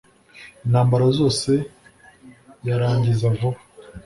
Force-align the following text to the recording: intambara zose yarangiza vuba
intambara 0.65 1.05
zose 1.19 1.51
yarangiza 2.67 3.25
vuba 3.37 3.59